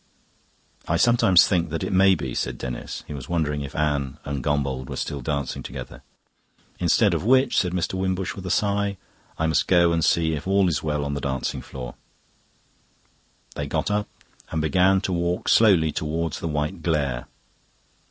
"I 0.87 0.97
sometimes 0.97 1.47
think 1.47 1.69
that 1.69 1.83
it 1.83 1.93
may 1.93 2.15
be," 2.15 2.33
said 2.33 2.57
Denis; 2.57 3.03
he 3.05 3.13
was 3.13 3.29
wondering 3.29 3.61
if 3.61 3.75
Anne 3.75 4.17
and 4.25 4.43
Gombauld 4.43 4.89
were 4.89 4.95
still 4.95 5.21
dancing 5.21 5.61
together. 5.61 6.01
"Instead 6.79 7.13
of 7.13 7.23
which," 7.23 7.55
said 7.55 7.71
Mr. 7.71 7.93
Wimbush, 7.93 8.33
with 8.35 8.47
a 8.47 8.49
sigh, 8.49 8.97
"I 9.37 9.45
must 9.45 9.67
go 9.67 9.91
and 9.93 10.03
see 10.03 10.33
if 10.33 10.47
all 10.47 10.67
is 10.69 10.81
well 10.81 11.05
on 11.05 11.13
the 11.13 11.21
dancing 11.21 11.61
floor." 11.61 11.93
They 13.53 13.67
got 13.67 13.91
up 13.91 14.07
and 14.49 14.59
began 14.59 15.01
to 15.01 15.13
walk 15.13 15.47
slowly 15.47 15.91
towards 15.91 16.39
the 16.39 16.47
white 16.47 16.81
glare. 16.81 17.27